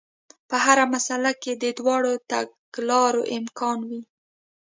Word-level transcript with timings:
په 0.49 0.55
هره 0.65 0.85
مسئله 0.95 1.31
کې 1.41 1.53
د 1.63 1.65
دواړو 1.79 2.13
تګلارو 2.31 3.21
امکان 3.37 3.77
وي. 3.89 4.01